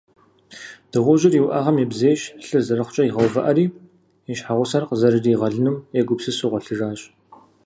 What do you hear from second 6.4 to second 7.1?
гъуэлъыжащ.